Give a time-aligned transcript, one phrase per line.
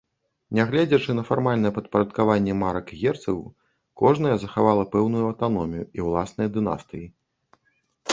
[0.57, 3.43] Нягледзячы на фармальнае падпарадкаванне марак герцагу,
[4.03, 7.05] кожная захавала пэўную аўтаномію і ўласныя дынастыі.